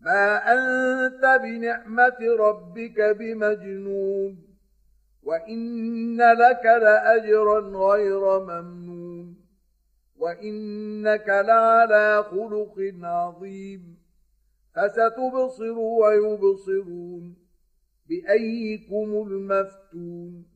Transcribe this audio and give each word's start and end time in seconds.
ما 0.00 0.36
أنت 0.36 1.40
بنعمة 1.42 2.36
ربك 2.38 3.00
بمجنون. 3.00 4.36
وإن 5.22 6.16
لك 6.16 6.64
لأجرا 6.64 7.60
غير 7.60 8.38
ممنون. 8.38 9.36
وإنك 10.18 11.28
لعلى 11.28 12.22
خلق 12.22 12.94
عظيم. 13.02 13.98
فستبصر 14.76 15.78
ويبصرون. 15.78 17.47
بأيكم 18.08 19.26
المفتون 19.26 20.46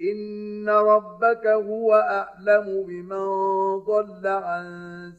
إن 0.00 0.68
ربك 0.68 1.46
هو 1.46 1.94
أعلم 1.94 2.82
بمن 2.86 3.26
ضل 3.78 4.26
عن 4.26 4.66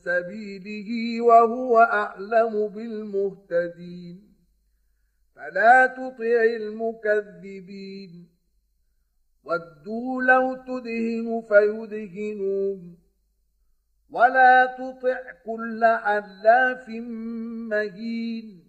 سبيله 0.03 1.21
وهو 1.21 1.79
أعلم 1.79 2.67
بالمهتدين 2.67 4.29
فلا 5.35 5.85
تطع 5.87 6.43
المكذبين 6.55 8.29
ودوا 9.43 10.23
لو 10.23 10.55
تدهن 10.55 11.43
فيدهنون 11.47 12.97
ولا 14.09 14.65
تطع 14.65 15.19
كل 15.45 15.85
حلاف 15.85 16.89
مهين 17.69 18.68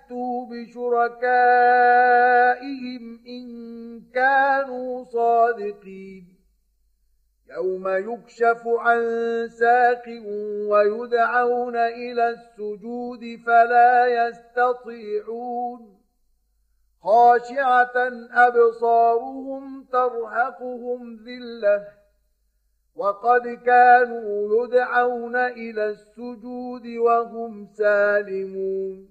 فليأتوا 0.11 0.45
بشركائهم 0.45 1.03
إن 3.27 4.01
كانوا 4.13 5.03
صادقين. 5.03 6.37
يوم 7.49 7.87
يكشف 7.87 8.67
عن 8.67 9.01
ساق 9.47 10.03
ويدعون 10.67 11.75
إلى 11.75 12.29
السجود 12.29 13.39
فلا 13.45 14.27
يستطيعون. 14.27 15.97
خاشعة 17.03 17.93
أبصارهم 18.31 19.83
ترهقهم 19.91 21.15
ذلة 21.25 21.87
وقد 22.95 23.47
كانوا 23.47 24.65
يدعون 24.65 25.35
إلى 25.35 25.89
السجود 25.89 26.87
وهم 26.87 27.67
سالمون. 27.73 29.10